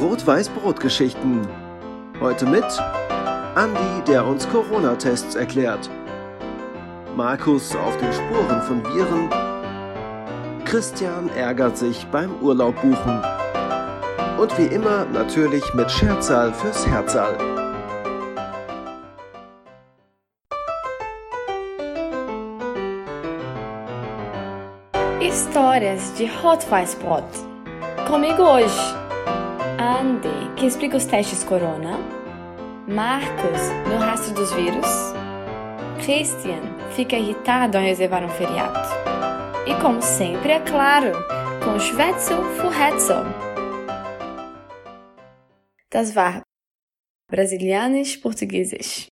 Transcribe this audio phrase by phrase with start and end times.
[0.00, 1.46] Rot-Weiß-Brot-Geschichten.
[2.20, 2.64] Heute mit
[3.54, 5.90] Andi, der uns Corona-Tests erklärt.
[7.14, 9.28] Markus auf den Spuren von Viren.
[10.64, 13.22] Christian ärgert sich beim Urlaub buchen.
[14.38, 17.36] Und wie immer natürlich mit Scherzal fürs Herzal.
[25.20, 27.24] Histórias de Hot Faz Pot.
[28.08, 28.99] Comigo hoje,
[30.56, 31.98] Que explica os testes corona.
[32.86, 34.86] Marcos, no rastro dos vírus.
[36.04, 36.60] Christian,
[36.94, 38.78] fica irritado ao reservar um feriado.
[39.66, 41.12] E como sempre, é claro,
[41.64, 43.24] com Schwetzel Furretzel.
[45.90, 46.42] Das war
[47.30, 49.06] Brasilianas Portugueses.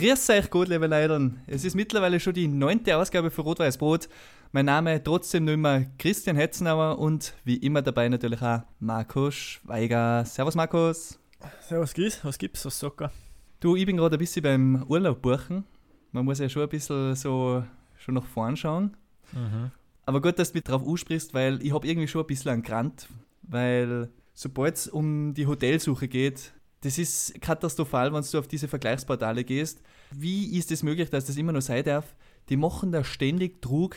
[0.00, 1.32] Grüß euch gut, liebe Leute.
[1.46, 4.08] Es ist mittlerweile schon die neunte Ausgabe für Rot-Weiß Brot.
[4.50, 10.24] Mein Name trotzdem nur immer Christian Hetzenauer und wie immer dabei natürlich auch Markus Schweiger.
[10.24, 11.20] Servus Markus.
[11.68, 13.12] Servus Chris, was gibt's, was Socker?
[13.60, 15.64] Du, ich bin gerade ein bisschen beim Urlaub buchen.
[16.12, 17.62] Man muss ja schon ein bisschen so
[17.98, 18.96] schon nach vorn schauen.
[19.32, 19.70] Mhm.
[20.06, 22.62] Aber gut, dass du mich drauf ansprichst, weil ich habe irgendwie schon ein bisschen einen
[22.62, 23.06] Grant,
[23.42, 29.44] weil sobald es um die Hotelsuche geht, das ist katastrophal, wenn du auf diese Vergleichsportale
[29.44, 29.82] gehst.
[30.10, 32.16] Wie ist es möglich, dass das immer noch sein darf?
[32.48, 33.96] Die machen da ständig Druck,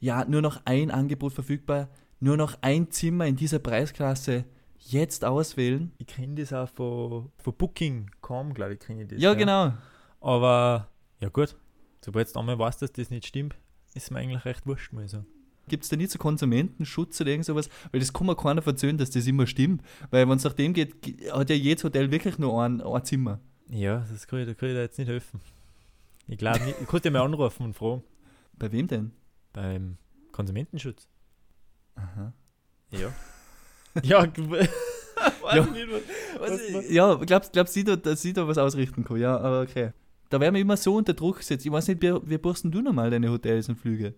[0.00, 1.88] ja, nur noch ein Angebot verfügbar,
[2.18, 4.44] nur noch ein Zimmer in dieser Preisklasse
[4.78, 5.92] jetzt auswählen.
[5.98, 9.20] Ich kenne das auch von, von Booking.com, glaube ich, kenne ich das.
[9.20, 9.72] Ja, genau.
[10.20, 10.88] Aber,
[11.20, 11.56] ja gut,
[12.04, 13.54] sobald du einmal weißt, dass das nicht stimmt,
[13.94, 15.26] ist mir eigentlich recht wurscht, muss ich sagen.
[15.70, 17.70] Gibt es da nicht so Konsumentenschutz oder irgend sowas?
[17.90, 19.82] Weil das kann mir keiner verzögern, dass das immer stimmt.
[20.10, 20.94] Weil wenn es nach dem geht,
[21.32, 23.40] hat ja jedes Hotel wirklich nur ein, ein Zimmer.
[23.70, 25.40] Ja, das kann ich, da kann ich dir jetzt nicht helfen.
[26.28, 28.02] Ich glaube nicht, ich könnte mal anrufen und fragen.
[28.58, 29.12] Bei wem denn?
[29.52, 29.96] Beim
[30.32, 31.08] Konsumentenschutz.
[31.94, 32.32] Aha.
[32.90, 33.12] Ja.
[34.02, 34.24] ja,
[35.54, 35.64] Ja.
[35.64, 35.88] ich nicht,
[36.38, 39.16] was, was man- Ja, glaubst glaubst du, dass sie da was ausrichten kann?
[39.18, 39.92] Ja, aber okay.
[40.28, 41.66] Da werden wir immer so unter Druck gesetzt.
[41.66, 44.14] Ich weiß nicht, wie, wie buchst du normal deine Hotels und Flüge?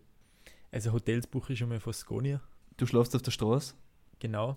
[0.72, 2.41] Also Hotels buche ich schon mal von Skonia.
[2.78, 3.75] Du schlafst auf der Straße?
[4.21, 4.56] Genau.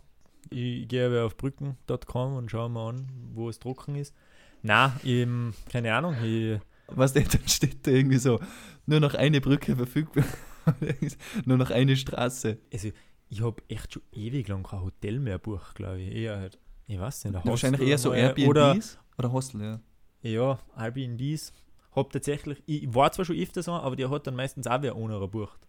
[0.50, 4.16] Ich gehe aber auf brücken.com und schaue mal an, wo es trocken ist.
[4.62, 6.16] Na, eben, keine Ahnung.
[6.24, 8.40] Ich, Was denn, dann steht da irgendwie so,
[8.86, 10.24] nur noch eine Brücke verfügbar.
[11.46, 12.60] nur noch eine Straße.
[12.72, 12.92] also,
[13.28, 16.16] ich habe echt schon ewig lang kein Hotel mehr bucht, glaube ich.
[16.16, 18.78] Eher halt, ich weiß nicht, ein Wahrscheinlich eher so Airbnbs Oder,
[19.18, 19.80] oder Hostel, ja.
[20.22, 21.52] ja, Airbnbs.
[21.92, 24.96] Hab tatsächlich, ich war zwar schon öfter so, aber der hat dann meistens auch wer
[24.96, 25.60] ohne gebucht.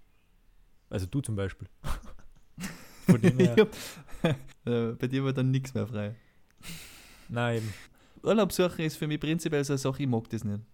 [0.91, 1.69] Also du zum Beispiel.
[3.07, 3.57] Von dem her,
[4.65, 6.15] äh, bei dir war dann nichts mehr frei.
[7.29, 7.75] nein, eben.
[8.23, 10.61] Urlaubssuche ist für mich prinzipiell so eine Sache, ich mag das nicht.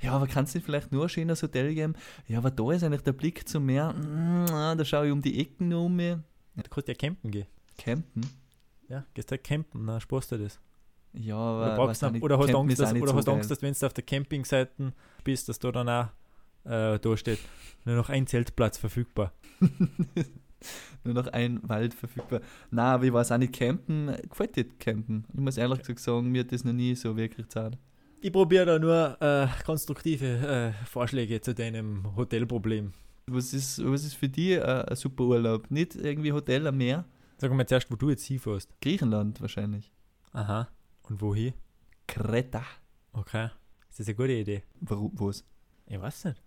[0.00, 1.94] Ja, aber kannst du nicht vielleicht nur ein schönes Hotel geben?
[2.26, 3.92] Ja, aber da ist eigentlich der Blick zum Meer.
[3.92, 6.16] Mm, ah, Da schaue ich um die Ecken um mich.
[6.56, 7.46] Du kannst ja campen gehen.
[7.76, 8.22] Campen?
[8.88, 10.58] Ja, gehst halt campen, dann sparst du das.
[11.12, 13.28] Ja, Oder, aber brauchst weiß du, nicht, oder hast Campen Angst, dass, oder hast.
[13.28, 16.08] Angst, dass wenn du auf der Campingseite bist, dass da dann auch
[16.64, 17.38] äh, da steht,
[17.84, 19.32] nur noch ein Zeltplatz verfügbar.
[21.04, 22.40] Nur noch ein Wald verfügbar.
[22.70, 25.24] Na, aber ich weiß auch nicht, campen, gefällt dir campen?
[25.32, 27.78] Ich muss ehrlich gesagt sagen, mir hat das noch nie so wirklich zart.
[28.20, 32.92] Ich probiere da nur äh, konstruktive äh, Vorschläge zu deinem Hotelproblem.
[33.26, 35.70] Was ist, was ist für dich äh, ein super Urlaub?
[35.70, 37.04] Nicht irgendwie Hotel am Meer?
[37.36, 38.68] Sag mal zuerst, wo du jetzt hinfährst.
[38.80, 39.92] Griechenland wahrscheinlich.
[40.32, 40.68] Aha.
[41.02, 41.54] Und wohin?
[42.08, 42.64] Kreta.
[43.12, 43.50] Okay.
[43.88, 44.64] Ist das eine gute Idee?
[44.80, 45.44] Warum, was?
[45.86, 46.42] Ich weiß nicht.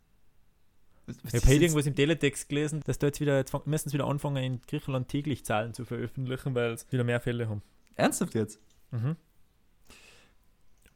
[1.31, 4.61] Ich habe irgendwas im Teletext gelesen, dass da jetzt wieder, jetzt müssen wieder anfangen, in
[4.67, 7.61] Griechenland täglich Zahlen zu veröffentlichen, weil sie wieder mehr Fälle haben.
[7.95, 8.59] Ernsthaft jetzt?
[8.91, 9.15] Mhm.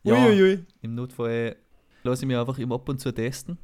[0.04, 0.14] Ja.
[0.26, 0.66] Uiuiui.
[0.82, 1.56] Im Notfall
[2.04, 3.58] lasse ich mich einfach immer ab und zu testen.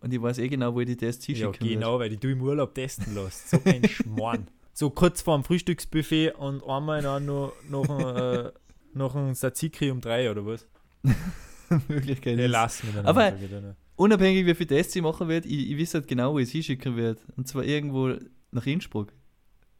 [0.00, 1.74] Und ich weiß eh genau, wo ich die Tests Ja, hinschicken werde.
[1.74, 3.50] genau, weil die du im Urlaub testen lässt.
[3.50, 4.46] So ein Schmarrn.
[4.72, 8.16] So kurz vor dem Frühstücksbuffet und einmal dann noch, noch, ein,
[8.46, 8.52] äh,
[8.94, 10.68] noch ein Tzatziki um drei oder was?
[11.88, 12.50] Möglichkeit Nee, ist.
[12.52, 13.32] lass mir dann Aber-.
[13.98, 16.52] Unabhängig, wie viele Tests ich machen werde, ich, ich weiß halt genau, wo ich es
[16.52, 17.20] hinschicken werde.
[17.36, 18.14] Und zwar irgendwo
[18.52, 19.12] nach Innsbruck.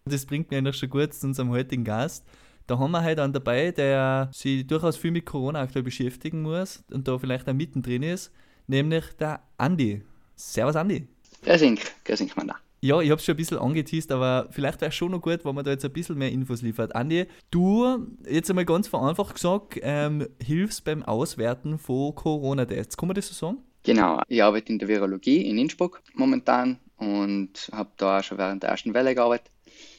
[0.05, 2.27] Und das bringt mir eigentlich schon gut zu unserem heutigen Gast.
[2.67, 6.83] Da haben wir halt einen dabei, der sich durchaus viel mit Corona aktuell beschäftigen muss
[6.91, 8.33] und da vielleicht auch mittendrin ist,
[8.67, 10.03] nämlich der Andi.
[10.35, 11.07] Servus Andi.
[11.45, 12.53] Grüß Inc, grüß Inc, Mann.
[12.81, 15.45] Ja, ich habe es schon ein bisschen angeteased, aber vielleicht wäre es schon noch gut,
[15.45, 16.97] wenn man da jetzt ein bisschen mehr Infos liefert.
[16.97, 22.97] Andi, du, jetzt einmal ganz vereinfacht gesagt, ähm, hilfst beim Auswerten von Corona-Tests.
[22.97, 23.63] Kann man das so sagen?
[23.89, 28.63] Genau, ich arbeite in der Virologie in Innsbruck momentan und habe da auch schon während
[28.63, 29.51] der ersten Welle gearbeitet.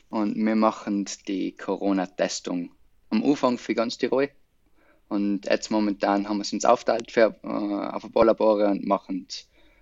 [0.09, 2.69] Und wir machen die Corona-Testung
[3.09, 4.30] am Anfang für ganz Tirol.
[5.07, 8.86] Und jetzt momentan haben wir es uns aufteilt für, äh, auf ein paar Labore und
[8.86, 9.25] machen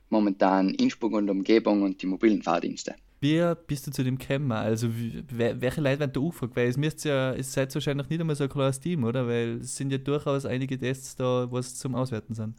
[0.08, 2.96] momentan Innsbruck und Umgebung und die mobilen Fahrdienste.
[3.20, 4.54] Wie bist du zu dem gekommen?
[4.54, 6.56] Also, wie, welche Leute werden da angefragt?
[6.56, 9.28] Weil es müsst ja, es seid wahrscheinlich nicht einmal so ein kleines Team, oder?
[9.28, 12.56] Weil es sind ja durchaus einige Tests da, was zum Auswerten sind.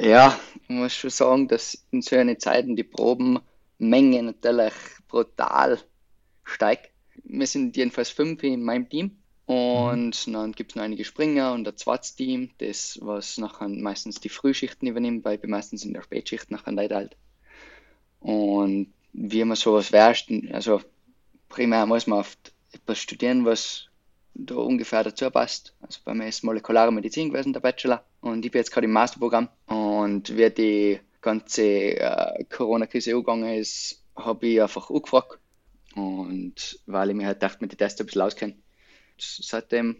[0.00, 4.72] Ja, ich muss schon sagen, dass in solchen Zeiten die Probenmenge natürlich
[5.08, 5.78] brutal
[6.42, 6.90] steigt.
[7.24, 11.68] Wir sind jedenfalls fünf in meinem Team und dann gibt es noch einige Springer und
[11.68, 16.02] ein zweites Team, das was nachher meistens die Frühschichten übernimmt, weil bin meistens in der
[16.02, 17.16] Spätschicht nachher Leute halt.
[18.20, 20.80] Und wie man sowas wärst, also
[21.50, 23.88] primär muss man oft etwas studieren, was
[24.32, 25.74] da ungefähr dazu passt.
[25.82, 28.02] Also bei mir ist molekulare Medizin gewesen, der Bachelor.
[28.20, 29.48] Und ich bin jetzt gerade im Masterprogramm.
[29.66, 31.62] Und wie die ganze
[31.98, 35.38] äh, Corona-Krise angegangen ist, habe ich einfach angefragt.
[35.94, 38.54] Und weil ich mir halt dachte, mit den Tests ein bisschen auskenne.
[39.18, 39.96] Seitdem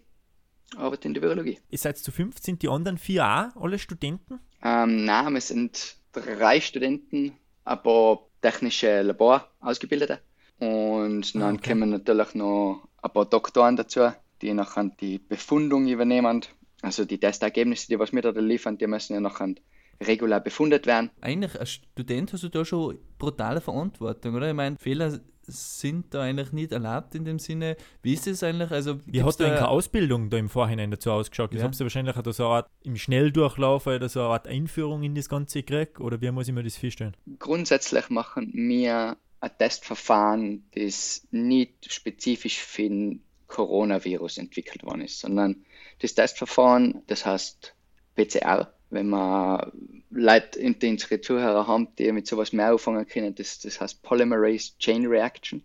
[0.76, 1.58] arbeite ich in der Virologie.
[1.68, 4.40] Ihr seid zu fünf, sind die anderen vier auch alle Studenten?
[4.62, 7.32] Ähm, nein, wir sind drei Studenten,
[7.64, 10.20] ein paar technische Labor ausgebildete.
[10.58, 11.70] Und dann okay.
[11.70, 14.12] kommen natürlich noch ein paar Doktoren dazu,
[14.42, 16.42] die nachher die Befundung übernehmen.
[16.82, 19.54] Also die Testergebnisse, die was wir da liefern, die müssen ja nachher
[20.02, 21.10] regulär befundet werden.
[21.20, 24.48] Eigentlich, als Student hast du da schon brutale Verantwortung, oder?
[24.48, 27.76] Ich meine, Fehler sind da eigentlich nicht erlaubt in dem Sinne.
[28.02, 28.70] Wie ist das eigentlich?
[28.70, 31.52] Also, Wie hat da da- keine Ausbildung da im Vorhinein dazu ausgeschaut?
[31.52, 31.66] Jetzt Ja.
[31.66, 35.02] habt ihr wahrscheinlich auch da so eine Art im Schnelldurchlauf oder so eine Art Einführung
[35.02, 36.00] in das Ganze gekriegt?
[36.00, 37.16] Oder wie muss ich mir das vorstellen?
[37.40, 45.64] Grundsätzlich machen wir ein Testverfahren, das nicht spezifisch für den Coronavirus entwickelt worden ist, sondern
[46.00, 47.74] das Testverfahren, das heißt
[48.16, 48.72] PCR.
[48.90, 49.72] Wenn wir
[50.10, 54.72] Leute in unsere Zuhörer haben, die mit sowas mehr anfangen können, das, das heißt Polymerase
[54.78, 55.62] Chain Reaction.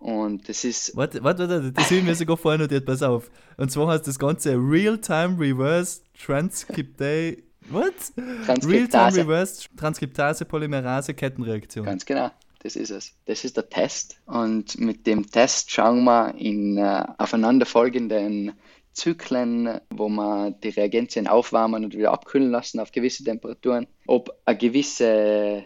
[0.00, 3.30] Und das ist Warte, warte, warte, das ich mir sogar vorher notiert, pass auf.
[3.58, 7.42] Und zwar heißt das Ganze Real-Time Reverse Transcriptase.
[7.68, 7.94] What?
[8.16, 9.20] Real-Time Transkriptase.
[9.20, 11.84] Reverse Transkriptase Polymerase Kettenreaktion.
[11.84, 12.30] Ganz genau,
[12.60, 13.12] das ist es.
[13.26, 14.18] Das ist der Test.
[14.24, 18.54] Und mit dem Test schauen wir in äh, aufeinanderfolgenden
[18.92, 24.58] Zyklen, wo wir die Reagenzien aufwärmen und wieder abkühlen lassen auf gewisse Temperaturen, ob eine
[24.58, 25.64] gewisse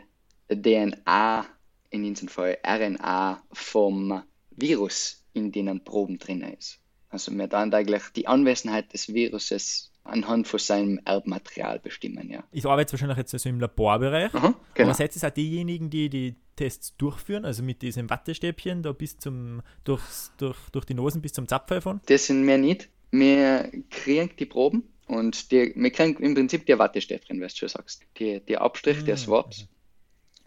[0.49, 1.47] DNA,
[1.91, 6.79] in diesem Fall RNA, vom Virus in den Proben drin ist.
[7.09, 12.45] Also wir dann eigentlich die Anwesenheit des Viruses anhand von seinem Erbmaterial bestimmen, ja.
[12.53, 14.35] Ich arbeite wahrscheinlich jetzt also im Laborbereich.
[14.35, 14.89] Aha, genau.
[14.89, 19.19] Aber seid ihr auch diejenigen, die die Tests durchführen, also mit diesem Wattestäbchen da bis
[19.19, 22.01] zum, durchs, durch, durch die Nosen bis zum Zapfpfeifern?
[22.07, 22.91] Das sind wir nicht.
[23.19, 27.69] Wir kriegen die Proben und die, wir kriegen im Prinzip die Wattestäbchen, was du schon
[27.69, 28.03] sagst.
[28.19, 29.67] Die, die Abstrich Ah, der Swabs.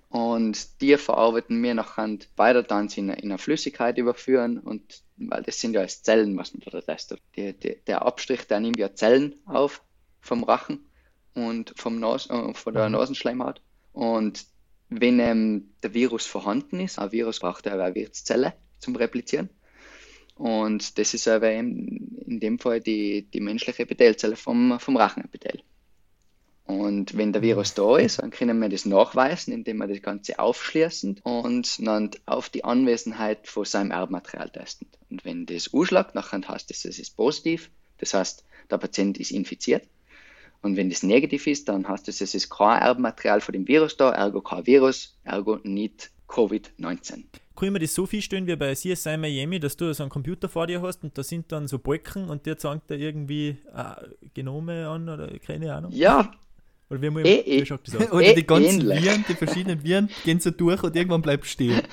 [0.10, 5.44] Und die verarbeiten wir nachher weiter dann in, eine- in eine Flüssigkeit überführen und weil
[5.44, 7.22] das sind ja als Zellen, was man da testet.
[7.36, 9.82] Die, die, der Abstrich, der nimmt ja Zellen auf
[10.22, 10.86] vom Rachen
[11.36, 12.94] und vom Nas, äh, von der Mhm.
[12.94, 13.62] Nasenschleimhaut.
[13.94, 14.46] Und
[14.90, 19.50] wenn ähm, der Virus vorhanden ist, ein Virus braucht ja eine Wirtszelle zum Replizieren.
[20.38, 25.62] Und das ist aber in, dem Fall die, die menschliche Epithelzelle vom, vom Rachenepithel.
[26.66, 30.38] Und wenn der Virus da ist, dann können wir das nachweisen, indem wir das Ganze
[30.38, 34.88] aufschließen und dann auf die Anwesenheit von seinem Erbmaterial testen.
[35.10, 37.72] Und wenn das ausschlägt, dann heißt das, es ist positiv.
[38.00, 39.88] Das heißt, der Patient ist infiziert.
[40.62, 43.96] Und wenn das negativ ist, dann heißt das, es ist kein Erbmaterial von dem Virus
[43.96, 47.24] da, ergo kein Virus, ergo nicht Covid-19.
[47.56, 50.48] Kann ich mir das so vorstellen wie bei CSI Miami, dass du so einen Computer
[50.50, 54.28] vor dir hast und da sind dann so Balken und der zeigt da irgendwie äh,
[54.34, 55.92] Genome an oder keine Ahnung?
[55.92, 56.32] Ja,
[56.90, 57.62] Oder wie, muss Eh, ich, eh.
[57.62, 58.12] wie schaut das aus?
[58.12, 59.04] Oder Eh, die ganzen ähnlich.
[59.04, 61.82] Viren, die verschiedenen Viren gehen so durch und irgendwann bleibt stehen.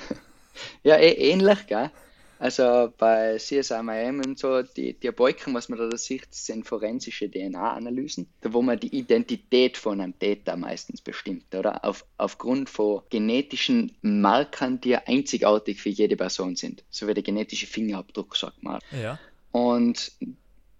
[0.83, 1.91] Ja, eh, ähnlich, gell?
[2.37, 7.29] Also bei CSI Miami und so, die, die Balken, was man da sieht, sind forensische
[7.29, 11.85] DNA-Analysen, da wo man die Identität von einem Täter meistens bestimmt, oder?
[11.85, 16.83] Auf, aufgrund von genetischen Markern, die einzigartig für jede Person sind.
[16.89, 18.79] So wie der genetische Fingerabdruck, sagt man.
[18.91, 19.17] Ja.
[19.51, 20.11] Und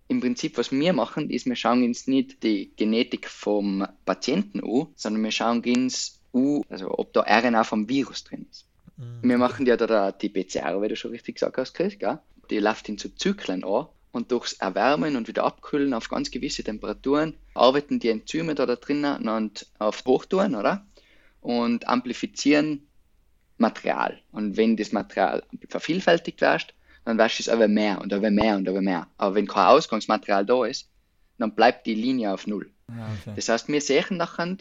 [0.07, 4.87] im Prinzip, was wir machen, ist, wir schauen uns nicht die Genetik vom Patienten an,
[4.95, 8.65] sondern wir schauen uns an, also ob da RNA vom Virus drin ist.
[8.97, 9.29] Mhm.
[9.29, 12.19] Wir machen ja da die PCR, wie du schon richtig gesagt hast, Chris, gell?
[12.49, 16.63] Die läuft in so Zyklen an und durchs Erwärmen und wieder abkühlen auf ganz gewisse
[16.63, 20.85] Temperaturen arbeiten die Enzyme da, da drinnen und auf Hochtouren, oder?
[21.41, 22.87] Und amplifizieren
[23.57, 24.19] Material.
[24.31, 26.73] Und wenn das Material vervielfältigt wird,
[27.03, 29.07] dann wird es aber mehr und aber mehr und aber mehr.
[29.17, 30.89] Aber wenn kein Ausgangsmaterial da ist,
[31.37, 32.71] dann bleibt die Linie auf Null.
[32.87, 33.33] Okay.
[33.35, 34.57] Das heißt, wir sehen nachher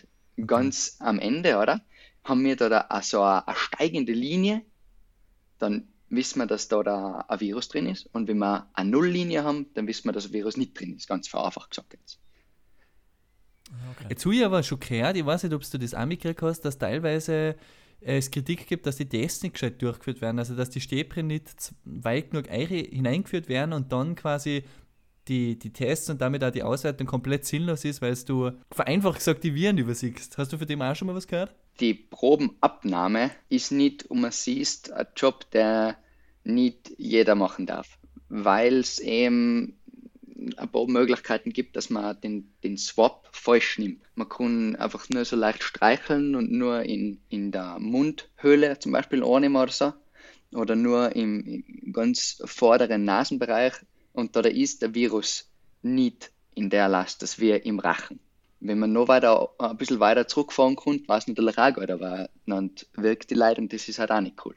[0.47, 1.81] ganz am Ende, oder?
[2.25, 4.63] Haben wir da, da also eine, eine steigende Linie,
[5.59, 8.09] dann wissen wir, dass da, da ein Virus drin ist.
[8.13, 11.09] Und wenn wir eine Nulllinie haben, dann wissen wir, dass ein Virus nicht drin ist.
[11.09, 12.19] Ganz vereinfacht gesagt jetzt.
[14.09, 16.61] Jetzt habe ich aber schon gehört, ich weiß nicht, ob du das auch mitgekriegt hast,
[16.63, 17.57] dass teilweise
[18.01, 21.27] äh, es Kritik gibt, dass die Tests nicht gescheit durchgeführt werden, also dass die Stäbchen
[21.27, 24.65] nicht weit genug eure hineingeführt werden und dann quasi
[25.29, 29.43] die, die Tests und damit auch die Auswertung komplett sinnlos ist, weil du vereinfacht gesagt
[29.43, 30.37] die Viren übersiegst.
[30.37, 31.55] Hast du von dem auch schon mal was gehört?
[31.81, 35.97] Die Probenabnahme ist nicht, um man siehst, ein Job, der
[36.45, 39.77] nicht jeder machen darf, weil es eben
[40.57, 44.03] ein paar Möglichkeiten gibt, dass man den, den Swap falsch nimmt.
[44.15, 49.25] Man kann einfach nur so leicht streicheln und nur in, in der Mundhöhle zum Beispiel
[49.25, 49.93] annehmen oder so.
[50.53, 53.75] Oder nur im, ganz vorderen Nasenbereich.
[54.13, 55.51] Und da ist der Virus
[55.83, 58.21] nicht in der Last, dass wir im Rachen.
[58.67, 62.31] Wenn man noch weiter, ein bisschen weiter zurückfahren kann, war es natürlich auch gut, aber
[62.47, 64.55] dann wirkt die Leid und das ist halt auch nicht cool.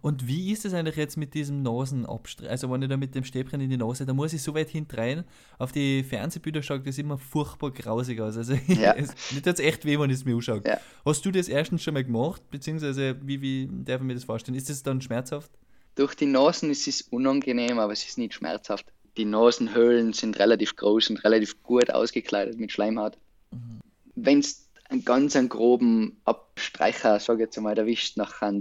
[0.00, 2.48] Und wie ist es eigentlich jetzt mit diesem Nasenabstrich?
[2.48, 4.70] Also wenn ich da mit dem Stäbchen in die Nase, da muss ich so weit
[4.70, 5.24] hintrein.
[5.58, 8.38] Auf die Fernsehbilder schaut das immer furchtbar grausig aus.
[8.38, 8.94] Also Ja.
[8.94, 10.62] es, mir tut echt weh, wenn ich es mir anschaue.
[10.64, 10.78] Ja.
[11.04, 12.42] Hast du das erstens schon mal gemacht?
[12.50, 14.56] Beziehungsweise wie, wie darf ich mir das vorstellen?
[14.56, 15.50] Ist das dann schmerzhaft?
[15.96, 18.86] Durch die Nasen ist es unangenehm, aber es ist nicht schmerzhaft.
[19.18, 23.18] Die Nasenhöhlen sind relativ groß und relativ gut ausgekleidet mit Schleimhaut.
[24.14, 28.52] Wenn es einen ganz einen groben Abstreicher, sage ich jetzt einmal, erwischt nachher,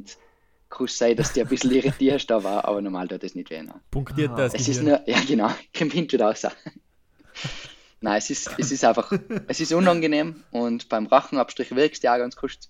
[0.69, 3.49] kann es sein, dass die ein bisschen irritierst, da war, aber normal tut das nicht
[3.49, 3.61] weh.
[3.61, 3.81] Nein.
[3.91, 4.35] Punktiert Ah.
[4.37, 6.47] das Es ist nur, ja genau, kommt hinten raus.
[8.03, 9.11] Nein, es ist, es ist einfach,
[9.47, 12.69] es ist unangenehm und beim Rachenabstrich wirkst du ja auch ganz kurz.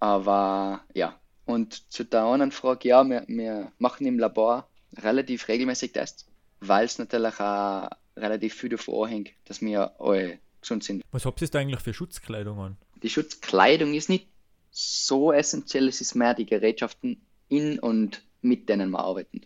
[0.00, 5.92] Aber ja, und zu der anderen Frage, ja, wir, wir machen im Labor relativ regelmäßig
[5.92, 6.26] Tests,
[6.60, 11.02] weil es natürlich auch relativ viel davon anhängt, dass wir alle gesund sind.
[11.12, 12.76] Was habt ihr da eigentlich für Schutzkleidung an?
[13.02, 14.28] Die Schutzkleidung ist nicht
[14.70, 19.42] so essentiell, es ist mehr die Gerätschaften in und mit denen wir arbeiten.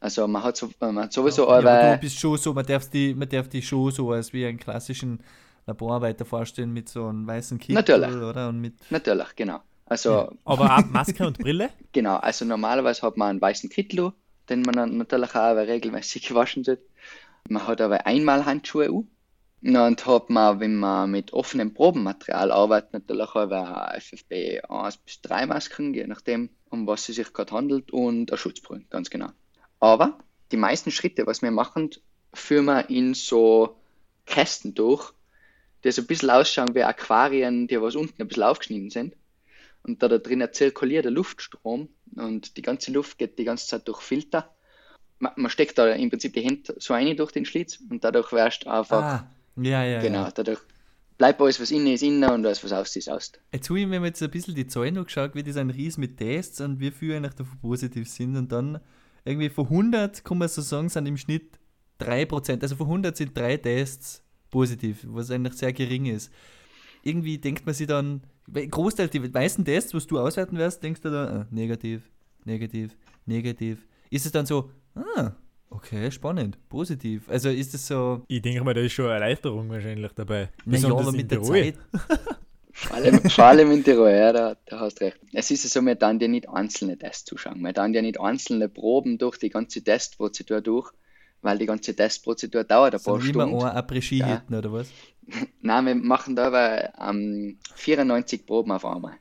[0.00, 2.64] Also man hat, so, man hat sowieso ja, aber aber du bist schon so, man
[2.64, 5.20] darf die, man darf die schon so als wie einen klassischen
[5.66, 8.14] Laborarbeiter vorstellen mit so einem weißen Kittel, Natürlich.
[8.14, 8.48] oder?
[8.48, 9.60] Und mit Natürlich, genau.
[9.86, 11.70] Also, Aber auch Maske und Brille?
[11.92, 14.12] genau, also normalerweise hat man einen weißen Kittel,
[14.48, 16.82] den man dann natürlich auch regelmäßig waschen sollte.
[17.48, 19.08] Man hat aber einmal Handschuhe an.
[19.62, 25.46] Und hat man, wenn man mit offenem Probenmaterial arbeitet, natürlich auch FFP 1 bis 3
[25.46, 29.30] Masken, je nachdem, um was es sich gerade handelt, und eine Schutzbrille, ganz genau.
[29.80, 30.18] Aber
[30.52, 31.90] die meisten Schritte, was wir machen,
[32.32, 33.76] führen wir in so
[34.26, 35.12] Kästen durch,
[35.82, 39.16] die so ein bisschen ausschauen wie Aquarien, die was unten ein bisschen aufgeschnitten sind.
[39.82, 43.88] Und da, da drinnen zirkuliert der Luftstrom und die ganze Luft geht die ganze Zeit
[43.88, 44.54] durch Filter.
[45.18, 48.32] Man, man steckt da im Prinzip die Hände so rein durch den Schlitz und dadurch
[48.32, 49.30] wärst du einfach, Ah,
[49.62, 50.00] ja, ja.
[50.00, 50.30] genau, Ja.
[50.30, 50.60] dadurch
[51.16, 53.32] bleibt alles, was innen ist, innen und alles, was aus ist, aus.
[53.52, 55.98] Jetzt habe ich mir jetzt ein bisschen die Zahlen noch geschaut, wie das ein Ries
[55.98, 58.36] mit Tests und wie viele eigentlich davon positiv sind.
[58.36, 58.80] Und dann
[59.24, 61.58] irgendwie von 100, kann man so sagen, sind im Schnitt
[62.00, 62.62] 3%.
[62.62, 66.32] Also von 100 sind drei Tests positiv, was eigentlich sehr gering ist.
[67.02, 71.00] Irgendwie denkt man sich dann, weil Großteil, die meisten Tests, was du auswerten wirst, denkst
[71.00, 72.10] du dann, ah, negativ,
[72.44, 72.96] negativ,
[73.26, 73.86] negativ.
[74.10, 75.32] Ist es dann so, ah,
[75.70, 77.28] okay, spannend, positiv.
[77.28, 80.50] Also ist es so, Ich denke mal, da ist schon eine Erleichterung wahrscheinlich dabei.
[80.64, 81.42] naja, aber in mit der.
[81.42, 81.74] Zeit.
[82.80, 85.18] Vor allem, vor allem in Tirol, ja, da, da hast recht.
[85.32, 87.60] Es ist ja so, wir dann dir nicht einzelne Tests zuschauen.
[87.60, 90.92] Wir dann dir nicht einzelne Proben durch die ganze Testprozedur durch,
[91.42, 93.64] weil die ganze Testprozedur dauert ein paar So immer Stunden.
[93.64, 94.26] ein Après-Ski Ja.
[94.28, 94.90] hinten, oder was?
[95.60, 99.14] Nein, wir machen da aber ähm, 94 Proben auf einmal.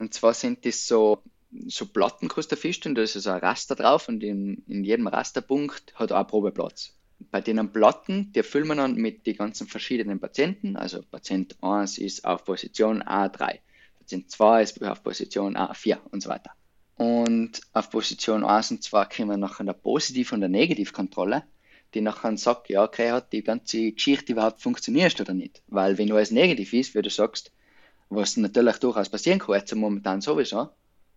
[0.00, 1.22] Und zwar sind das so,
[1.68, 4.84] so Platten, kannst du dir vorstellen, da ist so ein Raster drauf und in, in
[4.84, 6.94] jedem Rasterpunkt hat auch ein Probeplatz.
[7.30, 10.76] Bei den Platten, die füllen wir dann mit den ganzen verschiedenen Patienten.
[10.76, 13.60] Also Patient 1 ist auf Position A3,
[13.98, 16.50] Patient 2 ist auf Position A4 und so weiter.
[16.96, 21.44] Und auf Position 1 und 2 kommen nachher eine Positiv- und eine Negativkontrolle
[21.94, 25.62] die nachher sagt, ja, okay, hat die ganze Geschichte überhaupt funktioniert oder nicht.
[25.68, 27.52] Weil wenn alles negativ ist, wie du sagst,
[28.08, 30.70] was natürlich durchaus passieren kann, jetzt momentan sowieso,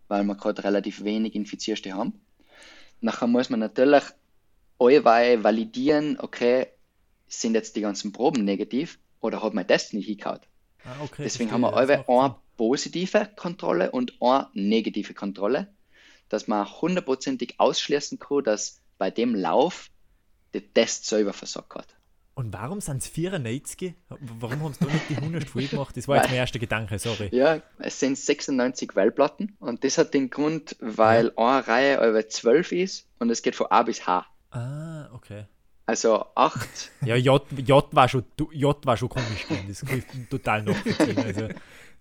[0.08, 2.14] weil wir gerade relativ wenig Infizierte haben,
[3.02, 4.04] nachher muss man natürlich
[4.80, 6.68] allweil validieren, okay,
[7.28, 10.40] sind jetzt die ganzen Proben negativ oder hat mein Test nicht hingehauen.
[10.86, 15.68] Ah, okay, Deswegen haben wir macht eine positive Kontrolle und eine negative Kontrolle,
[16.30, 19.90] dass man hundertprozentig ausschließen kann, dass bei dem Lauf
[20.54, 21.97] der Test selber versagt hat.
[22.38, 23.96] Und warum sind es 94?
[24.40, 25.98] Warum haben sie da nicht die 100 voll gemacht?
[25.98, 27.30] Das war jetzt mein erster Gedanke, sorry.
[27.32, 32.74] Ja, es sind 96 Wellplatten und das hat den Grund, weil eine Reihe über 12
[32.74, 34.24] ist und es geht von A bis H.
[34.52, 35.46] Ah, okay.
[35.88, 39.48] Also 8, Ja, J, J, war, schon, J war schon komisch.
[39.68, 41.18] Das kann ich total nachvollziehen.
[41.18, 41.48] Also,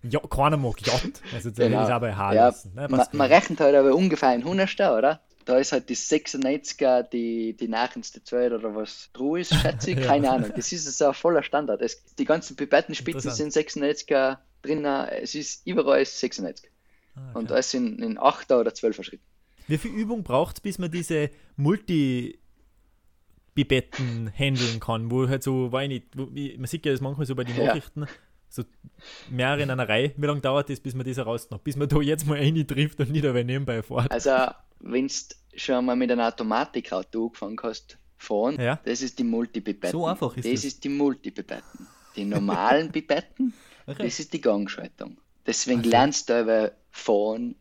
[0.03, 0.93] J, keiner mag J.
[1.33, 1.83] Also, da Genau.
[1.83, 2.75] es aber H ja, lassen.
[2.75, 5.21] Ne, man, man rechnet halt aber ungefähr in 100 oder?
[5.47, 9.97] Da ist halt die 96er die, die nachendste Zeit oder was True ist, schätze ich,
[10.01, 10.05] Ja.
[10.07, 10.51] keine Ahnung.
[10.55, 11.81] Das ist so ein voller Standard.
[11.81, 16.69] Es, die ganzen Pipettenspitzen sind 96er drin, es ist überall 96.
[17.15, 17.53] Ah, Und okay.
[17.53, 19.23] alles in, in 8er oder 12er Schritten.
[19.67, 22.37] Wie viel Übung braucht es, bis man diese Multi-
[23.55, 27.33] Pipetten handeln kann, wo halt so, weiß ich nicht, man sieht ja das manchmal so
[27.35, 27.73] bei den Ja.
[28.49, 28.63] So
[29.29, 30.13] mehrere in einer Reihe.
[30.17, 31.63] Wie lange dauert das, bis man das herausnimmt?
[31.63, 34.11] Bis man da jetzt mal eine trifft und nicht aber nebenbei fährt.
[34.11, 34.31] Also,
[34.79, 35.13] wenn du
[35.55, 38.79] schon mal mit einem Automatikauto angefangen hast, fahren, Ja.
[38.83, 39.91] das ist die Multipipetten.
[39.91, 40.53] So einfach ist das.
[40.53, 40.63] das.
[40.65, 41.87] ist die Multipipetten.
[42.15, 43.53] Die normalen Pipetten,
[43.85, 44.03] Okay.
[44.03, 45.17] das ist die Gangschaltung.
[45.45, 45.89] Deswegen so.
[45.89, 47.55] lernst du aber fahren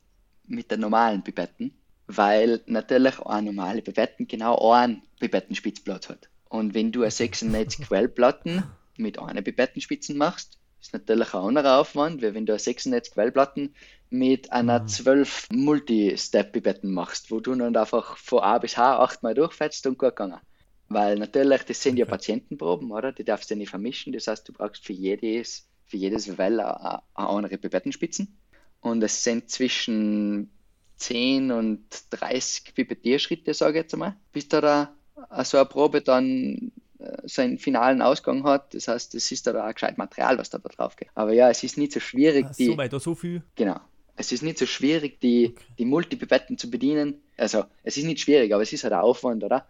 [0.46, 1.72] mit den normalen Pipetten,
[2.06, 6.28] weil natürlich auch normale Pipetten genau einen Pipettenspitzplatz hat.
[6.48, 8.62] Und wenn du eine 96 Quellplatten
[8.96, 13.74] mit einer Pipettenspitzen machst, ist natürlich ein anderer Aufwand, wie wenn du eine 96 Quellplatten
[14.10, 14.88] mit einer Mhm.
[14.88, 20.10] 12 Multi-Step-Pipetten machst, wo du dann einfach von A bis H achtmal durchfährst und gut
[20.16, 20.40] gegangen.
[20.88, 22.06] Weil natürlich, das sind ja.
[22.06, 23.12] Patientenproben, oder?
[23.12, 24.12] Die darfst du nicht vermischen.
[24.12, 28.38] Das heißt, du brauchst für jedes, für jedes Well eine andere Pipettenspitzen.
[28.80, 30.50] Und es sind zwischen
[30.98, 36.70] 10 und 30 Pipettierschritte, sage ich jetzt einmal, bis da, da so eine Probe dann
[36.78, 36.85] äh,
[37.24, 38.74] seinen finalen Ausgang hat.
[38.74, 41.08] Das heißt, es ist da, auch gescheit Material, was da, da drauf geht.
[41.14, 43.42] Aber ja, es ist nicht so schwierig, Ach, die, so, weil da so viel.
[43.54, 43.80] Genau.
[44.16, 45.64] Es ist nicht so schwierig, die, Okay.
[45.78, 47.20] die Multipipetten zu bedienen.
[47.36, 49.66] Also, es ist nicht schwierig, aber es ist halt ein Aufwand, oder?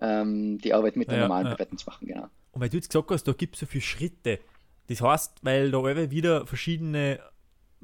[0.00, 1.52] Ähm, die Arbeit mit den Ja, normalen ja.
[1.54, 2.28] Pipetten zu machen, genau.
[2.52, 4.40] Und weil du jetzt gesagt hast, da gibt es so viele Schritte.
[4.88, 7.20] Das heißt, weil da alle wieder verschiedene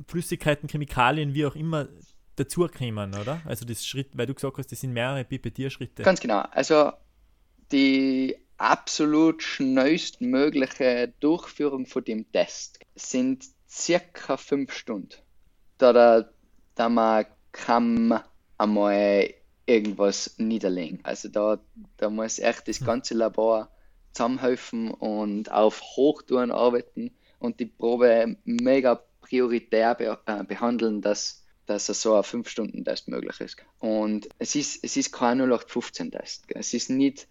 [0.08, 1.88] Flüssigkeiten, Chemikalien, wie auch immer,
[2.36, 3.40] dazukommen, oder?
[3.44, 6.02] Also das Schritt, weil du gesagt hast, das sind mehrere Pipettierschritte.
[6.02, 6.40] Ganz genau.
[6.50, 6.92] Also,
[7.70, 15.16] die absolut schnellstmögliche Durchführung von dem Test sind circa fünf Stunden.
[15.78, 16.30] Da, da,
[16.74, 18.20] da man kann
[18.56, 19.34] einmal
[19.66, 21.00] irgendwas niederlegen.
[21.02, 21.58] Also da,
[21.96, 23.70] da muss echt das ganze Labor
[24.12, 31.86] zusammenhelfen und auf Hochtouren arbeiten und die Probe mega prioritär be äh, behandeln, dass, dass
[31.86, 33.56] so ein 5-Stunden-Test möglich ist.
[33.78, 36.44] Und es ist, es ist kein 0815-Test.
[36.48, 37.26] Es ist nicht,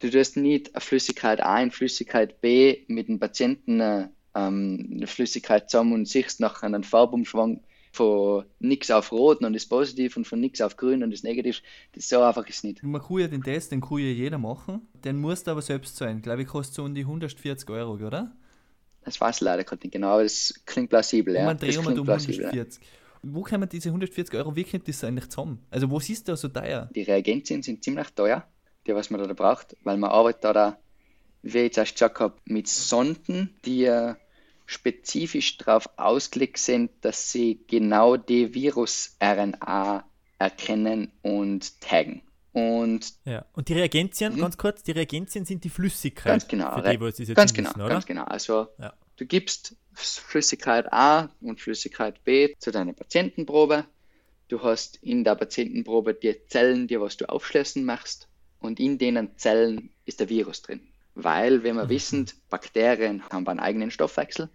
[0.00, 5.06] du tust nicht eine Flüssigkeit A in Flüssigkeit B mit dem Patienten äh, ähm, eine
[5.06, 7.60] Flüssigkeit zusammen und siehst nachher einen Farbumschwang
[7.92, 11.62] von nix auf rot und ist positiv und von nix auf grün und ist negativ.
[11.92, 12.82] Das so einfach ist nicht.
[12.82, 14.82] Man kann ja den Test, den kann ja jeder machen.
[15.04, 16.20] Den musst du aber selbst zahlen.
[16.20, 18.32] Glaube ich, kostet so um die 140 Euro, oder?
[19.04, 21.48] Das weiß ich leider gerade nicht genau, aber das klingt plausibel, ja.
[21.48, 22.50] einen Dreh Das um klingt um plausibel, ja.
[22.50, 22.82] 140.
[23.22, 25.60] Wo kommen diese 140 Euro, wie kommt das eigentlich zusammen?
[25.70, 26.90] Also, was ist da so teuer?
[26.94, 28.46] Die Reagenzien sind ziemlich teuer,
[28.86, 30.78] die was man da braucht, weil man arbeitet da,
[31.42, 34.14] wie ich jetzt erst gesagt habe, mit Sonden, die äh,
[34.66, 40.04] spezifisch darauf ausgelegt sind, dass sie genau die Virus-RNA
[40.38, 42.22] erkennen und taggen.
[42.52, 43.44] Und Ja.
[43.52, 44.40] Und die Reagenzien, Mhm.
[44.40, 46.32] ganz kurz, die Reagenzien sind die Flüssigkeit.
[46.32, 47.88] Ganz genau, die, ganz genau, oder?
[47.88, 48.24] ganz genau.
[48.24, 48.94] Also Ja.
[49.16, 53.84] du gibst Flüssigkeit A und Flüssigkeit B zu deiner Patientenprobe.
[54.48, 58.28] Du hast in der Patientenprobe die Zellen, die was du aufschließen machst,
[58.64, 60.80] und in denen Zellen ist der Virus drin.
[61.14, 64.48] Weil, wie wir wissen, Bakterien haben einen eigenen Stoffwechsel,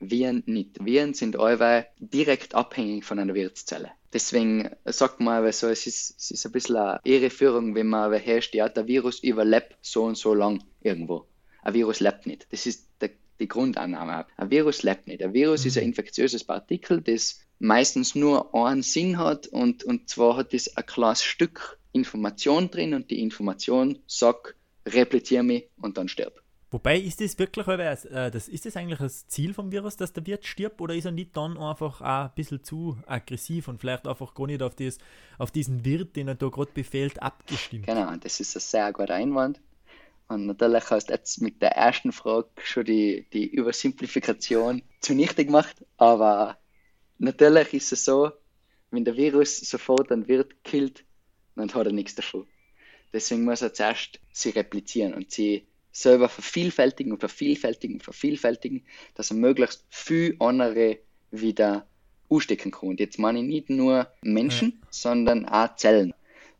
[0.00, 0.84] Viren nicht.
[0.84, 3.90] Viren sind allweil direkt abhängig von einer Wirtszelle.
[4.12, 8.04] Deswegen sagt man aber so, es ist, es ist ein bisschen eine Irreführung, wenn man
[8.04, 11.26] aber herrscht, ja, der Virus überlebt so und so lang irgendwo.
[11.62, 12.46] Ein Virus lebt nicht.
[12.50, 14.26] Das ist der, die Grundannahme.
[14.36, 15.22] Ein Virus lebt nicht.
[15.22, 20.36] Ein Virus ist ein infektiöses Partikel, das meistens nur einen Sinn hat und, und zwar
[20.36, 24.54] hat es ein kleines Stück Information drin und die Information sagt,
[24.86, 26.42] repliziere mich und dann stirb.
[26.70, 30.26] Wobei, ist das wirklich, äh, das, ist das eigentlich das Ziel vom Virus, dass der
[30.26, 34.08] Wirt stirbt, oder ist er nicht dann einfach auch ein bisschen zu aggressiv und vielleicht
[34.08, 34.98] einfach gar nicht auf, das,
[35.38, 37.86] auf diesen Wirt, den er da gerade befehlt, abgestimmt?
[37.86, 39.60] Genau, das ist ein sehr guter Einwand.
[40.26, 45.76] Und natürlich hast du jetzt mit der ersten Frage schon die, die Übersimplifikation zunichte gemacht,
[45.96, 46.58] aber
[47.18, 48.32] natürlich ist es so,
[48.90, 51.04] wenn der Virus sofort einen Wirt killt,
[51.56, 52.46] dann hat er nichts davon.
[53.12, 59.30] Deswegen muss er zuerst sie replizieren und sie selber vervielfältigen und vervielfältigen und vervielfältigen, dass
[59.30, 60.98] er möglichst viel andere
[61.30, 61.86] wieder
[62.28, 62.88] anstecken kann.
[62.90, 66.12] Und jetzt meine ich nicht nur Menschen, sondern auch Zellen.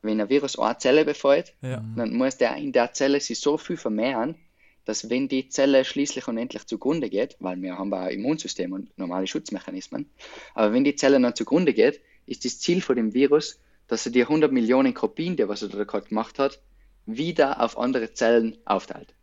[0.02, 1.82] Wenn ein Virus eine Zelle befällt, Ja.
[1.96, 4.36] dann muss der in der Zelle sich so viel vermehren,
[4.84, 8.96] dass wenn die Zelle schließlich und endlich zugrunde geht, weil wir haben ein Immunsystem und
[8.98, 10.06] normale Schutzmechanismen,
[10.54, 14.12] aber wenn die Zelle dann zugrunde geht, ist das Ziel von dem Virus, dass er
[14.12, 16.60] die 100 Millionen Kopien, die was er da gerade gemacht hat,
[17.06, 19.14] wieder auf andere Zellen aufteilt.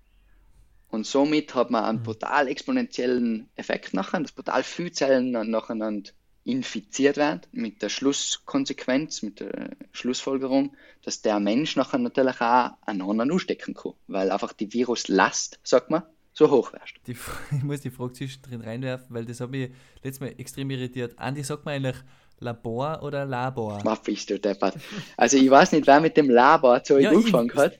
[0.89, 6.11] Und somit hat man einen brutal exponentiellen Effekt nachher, dass brutal viele Zellen nacheinander
[6.43, 13.01] infiziert werden, mit der Schlusskonsequenz, mit der Schlussfolgerung, dass der Mensch nachher natürlich auch einen
[13.01, 16.95] anderen anstecken kann, weil einfach die Viruslast, sagt man, so hoch wärst.
[17.51, 19.71] Ich muss die Frage zwischendrin reinwerfen, weil das hat mich
[20.03, 21.17] letztes Mal extrem irritiert.
[21.19, 22.03] Andi, sagt man eigentlich
[22.41, 23.79] Labor oder Labor?
[23.83, 24.75] Was bist du deppert?
[25.15, 27.79] Also ich weiß nicht, wer mit dem Labor so Ja, angefangen hat.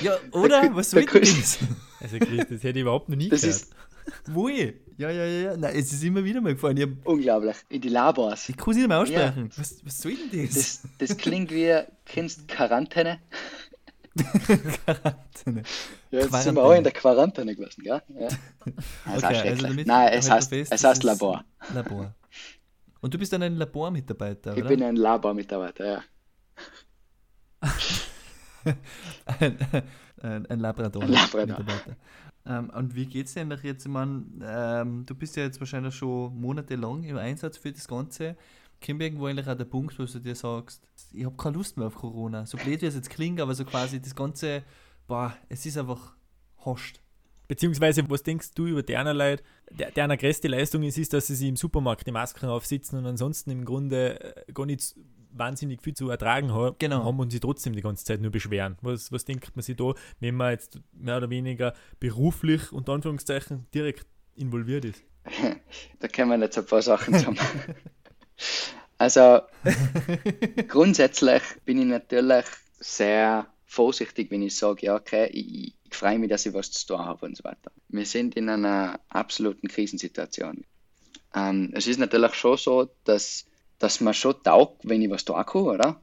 [0.00, 0.62] Ja, oder?
[0.62, 1.68] Da- Was da soll denn kannst- das?
[2.00, 3.56] Also Chris, das hätte ich überhaupt noch nie Das gehört.
[3.60, 3.72] ist
[4.26, 4.74] Wo ich?
[4.96, 5.56] Ja, ja, ja, ja.
[5.56, 6.76] Nein, es ist immer wieder mal gefallen.
[6.76, 7.56] Ich, hab, unglaublich.
[7.68, 8.48] In die Labors.
[8.48, 9.50] ich kann es nicht mehr aussprechen.
[9.56, 10.54] Was, was soll denn das?
[10.54, 13.20] Das, das klingt wie, kennst du Quarantäne?
[14.84, 15.62] Quarantäne.
[16.10, 16.56] Ja, jetzt sind Quarantäne.
[16.56, 18.02] wir auch in der Quarantäne gewesen, gell?
[18.18, 18.28] Ja.
[19.14, 21.44] Das Okay, also damit Nein, es heißt, fest, es heißt Labor.
[21.74, 22.14] Labor.
[23.02, 24.68] Und du bist dann ein Labormitarbeiter, Ich oder?
[24.68, 26.02] bin ein Labormitarbeiter, ja.
[29.26, 29.58] ein,
[30.22, 31.02] ein, ein Labrador.
[31.02, 31.66] Ein Labrador.
[32.46, 33.84] Ähm, und wie geht's denn noch jetzt?
[33.86, 38.36] Ich meine, ähm, du bist ja jetzt wahrscheinlich schon monatelang im Einsatz für das Ganze.
[38.84, 41.88] Kommt irgendwo eigentlich auch der Punkt, wo du dir sagst, ich habe keine Lust mehr
[41.88, 42.46] auf Corona.
[42.46, 44.62] So blöd wie es jetzt klingt, aber so quasi das Ganze,
[45.08, 46.14] boah, es ist einfach
[46.64, 47.00] hoscht.
[47.52, 49.42] Beziehungsweise, was denkst du über deren Leute?
[49.70, 53.04] Der, deren größte Leistung ist, ist, dass sie sich im Supermarkt die Masken aufsitzen und
[53.04, 54.94] ansonsten im Grunde äh, gar nicht
[55.32, 57.04] wahnsinnig viel zu ertragen haben, Genau.
[57.04, 58.78] haben und sie trotzdem die ganze Zeit nur beschweren.
[58.80, 63.66] Was, was denkt man sich da, wenn man jetzt mehr oder weniger beruflich, unter Anführungszeichen,
[63.74, 65.02] direkt involviert ist?
[66.00, 67.38] Da kommen jetzt ein paar Sachen zusammen.
[68.96, 69.40] Also,
[70.68, 72.46] grundsätzlich bin ich natürlich
[72.80, 76.86] sehr vorsichtig, wenn ich sage, ja, okay, ich, ich freue mich, dass ich was zu
[76.86, 77.72] tun habe und so weiter.
[77.88, 80.64] Wir sind in einer absoluten Krisensituation.
[81.34, 83.46] Ähm, es ist natürlich schon so, dass,
[83.78, 86.00] dass man schon taugt, wenn ich was tun kann, oder?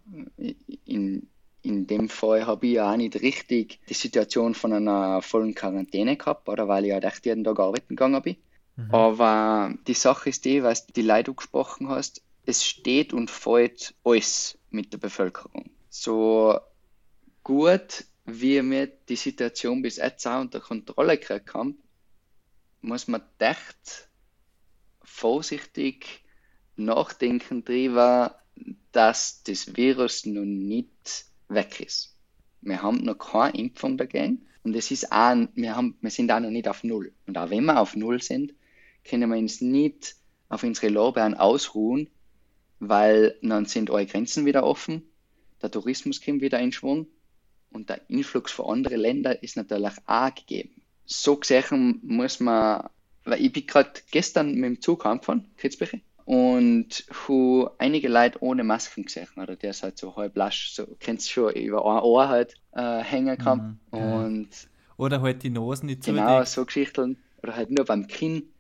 [0.86, 1.28] In,
[1.62, 6.18] in dem Fall habe ich ja auch nicht richtig die Situation von einer vollen Quarantäne
[6.18, 6.68] gehabt, oder?
[6.68, 8.38] Weil ich halt echt jeden Tag arbeiten gegangen bin.
[8.92, 14.58] Aber die Sache ist die, was die Leute gesprochen hast, es steht und fällt alles
[14.72, 15.70] mit der Bevölkerung.
[15.90, 16.58] So
[17.50, 21.80] gut, wie wir die Situation bis jetzt auch unter Kontrolle gekriegt haben,
[22.82, 24.08] muss man echt
[25.02, 26.24] vorsichtig
[26.76, 28.40] nachdenken darüber,
[28.92, 32.16] dass das Virus noch nicht weg ist.
[32.62, 36.42] Wir haben noch keine Impfung dagegen und es ist auch, wir, haben, wir sind auch
[36.42, 37.14] noch nicht auf Null.
[37.26, 38.54] Und auch wenn wir auf Null sind,
[39.04, 40.18] können wir uns nicht
[40.50, 42.12] auf unsere Lorbeeren ausruhen,
[42.80, 45.02] weil dann sind eure Grenzen wieder offen,
[45.64, 47.08] der Tourismus kommt wieder in Schwung
[47.72, 50.82] und der Influx von anderen Ländern ist natürlich auch gegeben.
[51.06, 52.90] So gesehen muss man,
[53.26, 58.64] weil ich bin gerade gestern mit dem Zug heimgefahren, Kitzbühel, und habe einige Leute ohne
[58.64, 62.04] Masken gesehen, oder der ist halt so halb lasch, so kennst du schon, über ein
[62.04, 64.50] Ohr halt äh, hängen kann Mhm, und
[64.98, 67.18] Oder halt die Nase nicht zu Genau, so Geschichten.
[67.42, 68.52] Oder halt nur beim Kinn.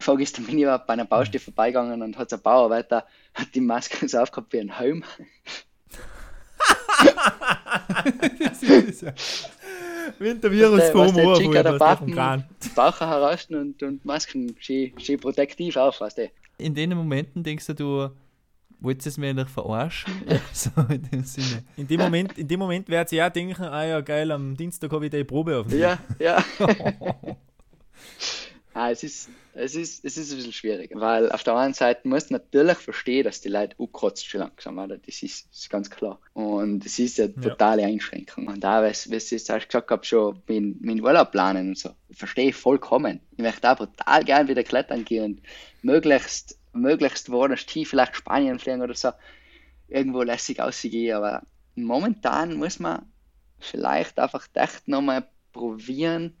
[0.00, 4.18] Vorgestern bin ich bei einer Baustelle vorbeigegangen und hat ein Bauarbeiter hat die Maske so
[4.18, 5.04] aufgehabt wie ein Helm.
[8.04, 9.12] das ist ja.
[10.18, 12.44] Wenn der Virus der- vom Chica fällt, der Kran.
[12.74, 16.30] Bauch heraus und, und Masken schön, schön protektiv auf, weißt du.
[16.58, 18.10] In den Momenten denkst du, du
[18.80, 20.12] wolltest es mir eigentlich verarschen?
[20.52, 21.62] so in dem Sinne.
[21.76, 24.90] In dem Moment, in dem Moment wird sie auch denken, ah ja geil, am Dienstag
[24.92, 25.80] habe ich die Probe auf mich.
[25.80, 25.98] Ja,
[28.78, 28.84] ja.
[28.84, 32.06] ah, es, ist, es, ist, es ist ein bisschen schwierig, weil auf der einen Seite
[32.06, 34.98] musst du natürlich verstehen, dass die Leute ukratzt schon langsam, oder?
[34.98, 36.20] Das ist, das ist ganz klar.
[36.32, 38.46] Und es ist eine totale Einschränkung.
[38.46, 41.90] Und da, wie wie ich jetzt gesagt habe, schon mit, mit Urlaub planen und so,
[42.10, 43.20] verstehe ich vollkommen.
[43.32, 45.42] Ich möchte auch brutal gern wieder klettern gehen und
[45.82, 49.10] möglichst, möglichst woanders tief, vielleicht Spanien fliegen oder so,
[49.88, 51.42] irgendwo lässig aussehen, aber
[51.74, 53.06] momentan muss man
[53.58, 56.36] vielleicht einfach echt nochmal probieren,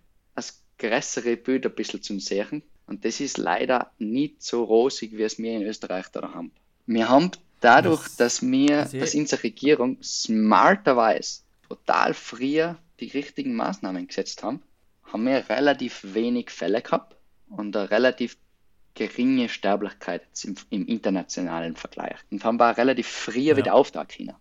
[0.78, 2.62] größere Bild ein bisschen zu sehen.
[2.86, 6.52] Und das ist leider nicht so rosig, wie es wir in Österreich da haben.
[6.86, 13.54] Wir haben dadurch, Das- dass wir, das- dass unsere Regierung smarterweise total früher die richtigen
[13.54, 14.62] Maßnahmen gesetzt haben,
[15.04, 17.16] haben wir relativ wenig Fälle gehabt
[17.50, 18.36] und eine relativ
[18.94, 22.16] geringe Sterblichkeit im, im internationalen Vergleich.
[22.30, 24.34] Und haben wir auch relativ früher wieder auftauchen können.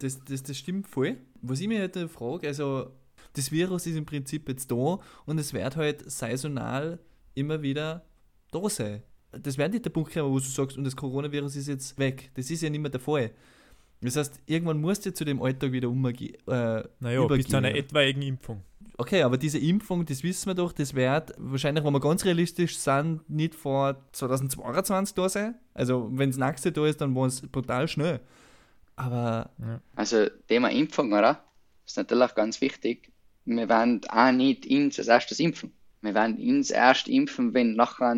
[0.00, 1.16] Das, das, das stimmt voll.
[1.42, 2.90] Was ich mir halt frage, also
[3.36, 6.98] das Virus ist im Prinzip jetzt da und es wird halt saisonal
[7.34, 8.04] immer wieder
[8.50, 9.02] da sein.
[9.32, 12.30] Das wird nicht der Punkt kommen, wo du sagst, und das Coronavirus ist jetzt weg.
[12.34, 13.30] Das ist ja nicht mehr der Fall.
[14.00, 16.34] Das heißt, irgendwann musst du zu dem Alltag wieder umgehen.
[16.46, 18.62] Äh, Naja, bis zu einer etwaigen Impfung.
[18.98, 22.78] Okay, aber diese Impfung, das wissen wir doch, das wird wahrscheinlich, wenn wir ganz realistisch
[22.78, 25.54] sind, nicht vor 2022 da sein.
[25.74, 28.20] Also, wenn das nächste da ist, dann war es brutal schnell.
[28.96, 29.50] Aber
[29.94, 31.44] Also Thema Impfung, oder?
[31.84, 33.12] Ist natürlich ganz wichtig.
[33.46, 35.72] Wir werden auch nicht uns als erstes impfen.
[36.02, 38.14] Wir werden uns erst impfen, wenn nachher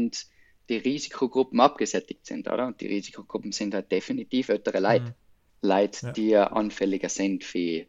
[0.68, 2.66] die Risikogruppen abgesättigt sind, oder?
[2.66, 5.14] Und die Risikogruppen sind halt definitiv ältere Leute.
[5.62, 6.12] Leute, Ja.
[6.12, 7.86] die anfälliger sind für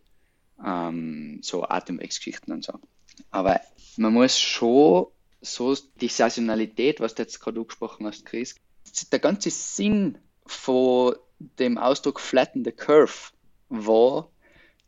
[0.65, 2.73] ähm, so Atemwegsgeschichten und so.
[3.32, 3.60] Aber
[3.97, 5.08] man muss schon
[5.41, 8.56] so die Saisonalität, was du jetzt gerade angesprochen hast, Chris,
[9.12, 11.15] der ganze Sinn von
[11.60, 13.32] dem Ausdruck Flatten the Curve
[13.69, 14.30] war,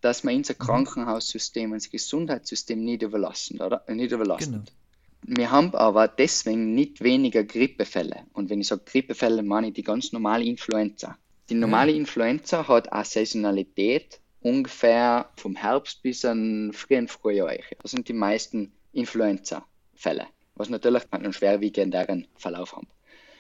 [0.01, 3.83] dass man unser Krankenhaussystem, unser Gesundheitssystem nicht überlassen, oder?
[3.87, 4.51] Äh, Nicht überlassen.
[4.51, 4.65] Genau.
[5.23, 8.23] Wir haben aber deswegen nicht weniger Grippefälle.
[8.33, 11.17] Und wenn ich sage Grippefälle, meine ich die ganz normale Influenza.
[11.49, 17.53] Die normale Influenza hat eine Saisonalität ungefähr vom Herbst bis an frühen Frühjahr.
[17.81, 22.87] Das sind die meisten Influenza-Fälle, was natürlich einen schwerwiegenderen Verlauf haben.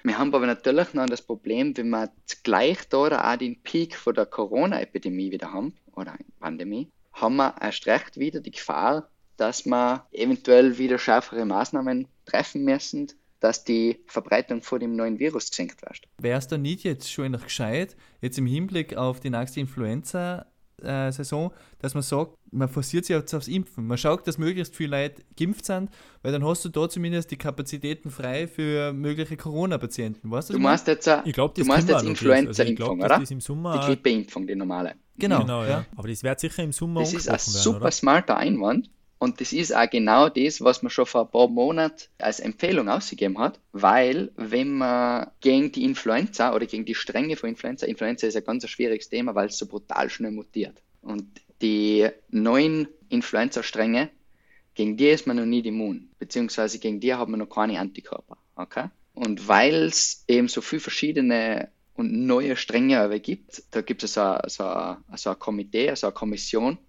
[0.03, 2.11] Wir haben aber natürlich noch das Problem, wenn wir
[2.43, 7.85] gleich da auch den Peak von der Corona-Epidemie wieder haben, oder Pandemie, haben wir erst
[7.85, 14.61] recht wieder die Gefahr, dass wir eventuell wieder schärfere Maßnahmen treffen müssen, dass die Verbreitung
[14.61, 16.01] von dem neuen Virus gesenkt wird.
[16.19, 19.59] wäre es da nicht jetzt schon noch gescheit, jetzt im Hinblick auf die nächste
[20.81, 23.87] Influenza-Saison, dass man sagt, man forciert sich jetzt aufs Impfen.
[23.87, 25.89] Man schaut, dass möglichst viele Leute geimpft sind,
[26.21, 30.29] weil dann hast du da zumindest die Kapazitäten frei für mögliche Corona-Patienten.
[30.29, 31.95] Weißt du, Du meinst jetzt, äh, Ich glaube, du das meinst jetzt.
[31.97, 33.19] Also Influenza-Impfung, glaub, oder?
[33.19, 33.79] das im Sommer.
[33.79, 34.95] Die Grippeimpfung, die normale.
[35.17, 35.69] Genau, Genau, ja.
[35.69, 35.85] ja.
[35.95, 37.91] Aber das wird sicher im Sommer Das ist ein werden, super oder?
[37.91, 38.89] smarter Einwand
[39.21, 42.89] und das ist auch genau das, was man schon vor ein paar Monaten als Empfehlung
[42.89, 48.25] ausgegeben hat, weil wenn man gegen die Influenza oder gegen die Strenge von Influenza, Influenza
[48.25, 50.81] ist ein ganz schwieriges Thema, weil es so brutal schnell mutiert.
[51.03, 51.27] Und
[51.61, 54.09] die neuen Influenza-Stränge,
[54.73, 58.37] gegen die ist man noch nicht immun, beziehungsweise gegen die hat man noch keine Antikörper.
[58.55, 58.85] Okay?
[59.13, 64.37] Und weil es eben so viele verschiedene und neue Stränge gibt, da gibt es so,
[64.47, 66.79] so, so ein Komitee, so eine Kommission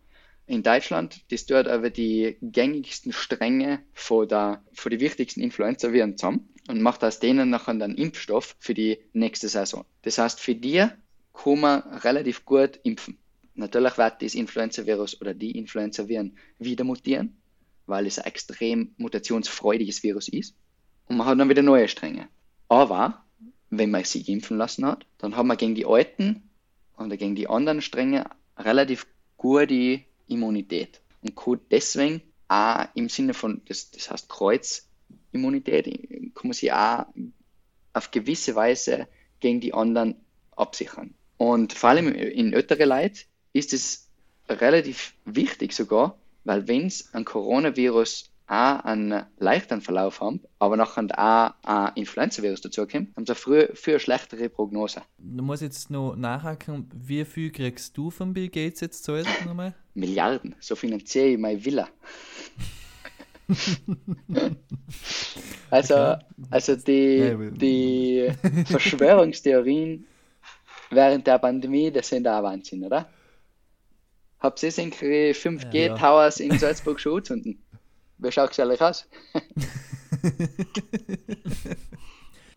[0.53, 6.47] in Deutschland, das dort aber die gängigsten Stränge von, der, von die wichtigsten Influenza-Viren zusammen
[6.69, 9.87] und macht aus denen nachher dann Impfstoff für die nächste Saison.
[10.03, 10.87] Das heißt, für die
[11.33, 13.17] kann man relativ gut impfen.
[13.55, 17.35] Natürlich wird das Influenza-Virus oder die Influenza-Viren wieder mutieren,
[17.87, 20.55] weil es ein extrem mutationsfreudiges Virus ist.
[21.07, 22.29] Und man hat dann wieder neue Stränge.
[22.69, 23.25] Aber
[23.71, 26.43] wenn man sich impfen lassen hat, dann hat man gegen die alten
[26.99, 28.27] oder gegen die anderen Stränge
[28.59, 29.07] relativ
[29.39, 31.01] gute Immunität.
[31.23, 35.87] Und kann deswegen auch im Sinne von, das, das heißt Kreuzimmunität,
[36.35, 37.07] kann man sich auch
[37.93, 39.09] auf gewisse Weise
[39.41, 40.17] gegen die anderen
[40.57, 41.15] absichern.
[41.37, 44.09] Und vor allem in ältere Leute ist es
[44.49, 51.07] relativ wichtig sogar, weil wenn es ein Coronavirus auch einen leichteren Verlauf haben, aber nachher
[51.17, 55.01] auch ein Influenza-Virus dazukommt, haben sie früher für eine schlechtere Prognose.
[55.19, 59.75] Du musst jetzt noch nachhaken, wie viel kriegst du von Bill Gates jetzt zahlt nochmal?
[59.95, 61.89] Milliarden, so finanziere ich meine Villa.
[65.71, 66.17] also,
[66.51, 68.33] also die, Ja, die
[68.67, 70.07] Verschwörungstheorien
[70.91, 73.09] während der Pandemie, das sind auch Wahnsinn, oder?
[74.41, 77.62] Habt ihr gesehen, 5G-Towers in Salzburg schon angezündet?
[78.23, 79.07] Wie schaut es ehrlich aus?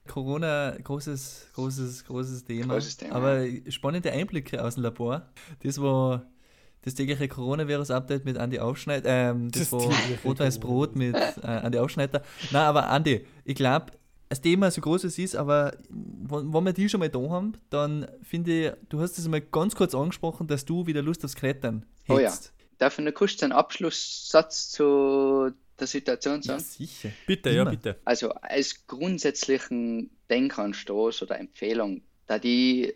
[0.08, 2.75] Corona, großes, großes, großes Thema.
[2.75, 5.28] Großes Thema, Aber spannende Einblicke aus dem Labor.
[5.63, 6.25] Das war
[6.84, 9.10] das tägliche Coronavirus-Update mit Andi Aufschneider.
[9.10, 9.91] Ähm, das, Das war
[10.23, 12.21] Rot-Weiß Brot mit äh, Andi Aufschneider.
[12.51, 13.88] Nein, aber Andi, ich glaube,
[14.30, 17.54] das Thema so groß es ist, aber wenn, wenn wir die schon mal da haben,
[17.71, 21.36] dann finde ich, du hast es mal ganz kurz angesprochen, dass du wieder Lust aufs
[21.36, 22.32] Klettern Oh ja.
[22.78, 26.64] Darf ich noch kurz einen Abschlusssatz zu der Situation Ja, sagen?
[26.64, 27.12] sicher.
[27.26, 27.72] Bitte, ja, Immer.
[27.72, 28.00] bitte.
[28.06, 32.94] Also als grundsätzlichen Denkanstoß oder Empfehlung, da die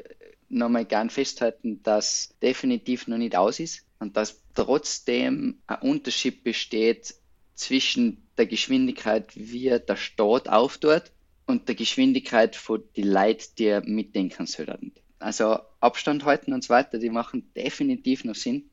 [0.49, 7.13] nochmal gern festhalten, dass definitiv noch nicht aus ist und dass trotzdem ein Unterschied besteht
[7.53, 11.03] zwischen der Geschwindigkeit, wie der Staat auftut
[11.45, 14.93] und der Geschwindigkeit von die Leute, die mitdenken sollen.
[15.19, 18.68] Also Abstand halten und so weiter, die machen definitiv noch Sinn.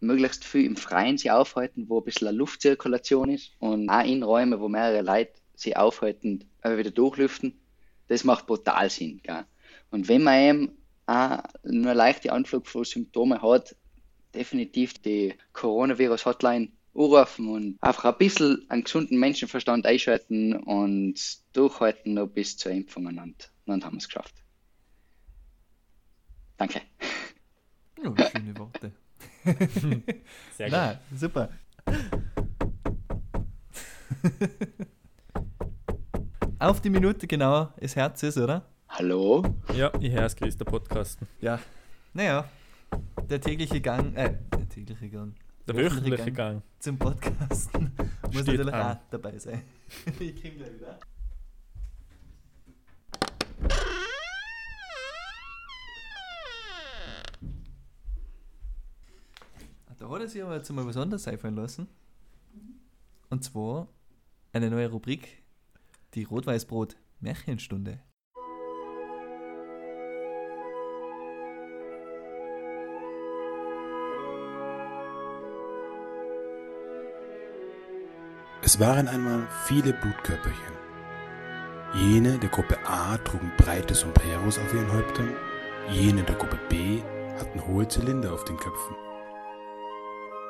[0.00, 4.60] Möglichst viel im Freien sie aufhalten, wo ein bisschen Luftzirkulation ist und auch in Räumen,
[4.60, 7.58] wo mehrere Leute sie aufhalten, aber wieder durchlüften.
[8.08, 9.20] Das macht brutal Sinn.
[9.22, 9.44] Gell?
[9.90, 13.76] Und wenn man eben auch nur leichte Anflug von Symptomen hat,
[14.34, 21.14] definitiv die Coronavirus-Hotline anrufen und einfach ein bisschen einen gesunden Menschenverstand einschalten und
[21.52, 23.16] durchhalten noch bis zur Impfung und
[23.66, 24.34] dann haben wir es geschafft.
[26.56, 26.82] Danke.
[30.56, 30.78] Sehr gut.
[30.78, 31.50] Nein, super.
[36.58, 38.64] Auf die Minute genau, das Herz ist, oder?
[38.88, 39.44] Hallo?
[39.74, 41.18] Ja, ich höre es, Chris, der Podcast.
[41.40, 41.58] Ja.
[42.14, 42.48] Naja,
[43.28, 45.34] der tägliche Gang, äh, der tägliche Gang,
[45.66, 46.62] Der wöchentliche Gang.
[46.78, 47.90] zum Podcasten
[48.22, 48.96] muss Steht natürlich an.
[48.96, 49.62] auch dabei sein.
[50.20, 50.98] ich krieg gleich wieder.
[60.04, 61.88] Da hat er sich aber jetzt mal was anderes einfallen lassen.
[63.30, 63.88] Und zwar
[64.52, 65.42] eine neue Rubrik,
[66.12, 68.00] die Rot-Weiß-Brot Märchenstunde.
[78.60, 80.74] Es waren einmal viele Blutkörperchen.
[81.94, 85.30] Jene der Gruppe A trugen breite Sombreros auf ihren Häuptern,
[85.90, 87.00] jene der Gruppe B
[87.38, 88.96] hatten hohe Zylinder auf den Köpfen.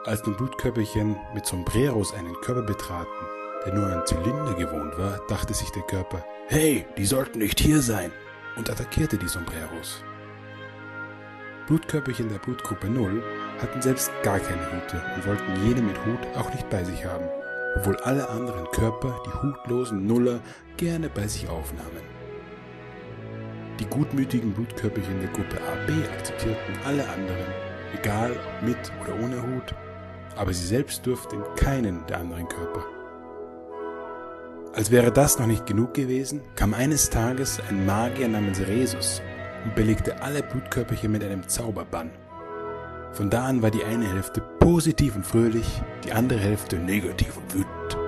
[0.06, 3.08] Als nun Blutkörperchen mit Sombreros einen Körper betraten,
[3.64, 7.80] der nur an Zylinder gewohnt war, dachte sich der Körper, hey, die sollten nicht hier
[7.80, 8.12] sein,
[8.56, 10.04] und attackierte die Sombreros.
[11.66, 13.22] Blutkörperchen der Blutgruppe 0
[13.62, 17.24] hatten selbst gar keine Hüte und wollten jene mit Hut auch nicht bei sich haben,
[17.76, 20.40] obwohl alle anderen Körper die hutlosen Nuller
[20.76, 22.04] gerne bei sich aufnahmen.
[23.80, 27.46] Die gutmütigen Blutkörperchen der Gruppe AB akzeptierten alle anderen,
[27.98, 29.74] egal ob mit oder ohne Hut,
[30.36, 32.84] aber sie selbst durften keinen der anderen Körper.
[34.74, 39.22] Als wäre das noch nicht genug gewesen, kam eines Tages ein Magier namens Resus
[39.64, 42.10] und belegte alle Blutkörperchen mit einem Zauberbann.
[43.12, 47.54] Von da an war die eine Hälfte positiv und fröhlich, die andere Hälfte negativ und
[47.54, 47.98] wütend.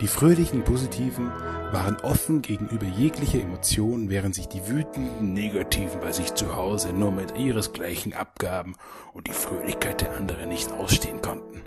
[0.00, 1.30] Die fröhlichen Positiven
[1.72, 7.10] waren offen gegenüber jeglicher Emotion, während sich die wütenden Negativen bei sich zu Hause nur
[7.10, 8.74] mit ihresgleichen abgaben
[9.14, 11.62] und die Fröhlichkeit der anderen nicht ausstehen konnten.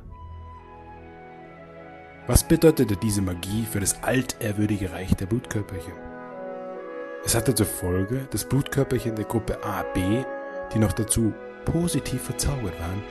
[2.27, 5.93] Was bedeutete diese Magie für das altehrwürdige Reich der Blutkörperchen?
[7.23, 10.25] Es hatte zur Folge, dass Blutkörperchen der Gruppe AB,
[10.73, 11.33] die noch dazu
[11.65, 13.03] positiv verzaubert waren,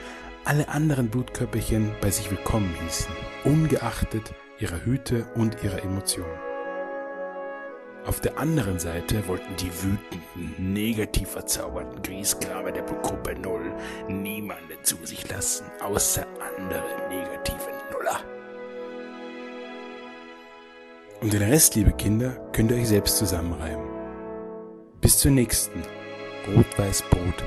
[0.45, 6.54] alle anderen Blutkörperchen bei sich willkommen hießen, ungeachtet ihrer Hüte und ihrer Emotionen.
[8.07, 13.73] Auf der anderen Seite wollten die wütenden, negativ verzauberten Griesgraber der Gruppe Null
[14.07, 18.19] niemanden zu sich lassen, außer andere negative Nuller.
[21.21, 23.87] Und den Rest, liebe Kinder, könnt ihr euch selbst zusammenreimen.
[25.01, 25.81] Bis zur nächsten
[26.55, 27.43] Rot-Weiß-Brot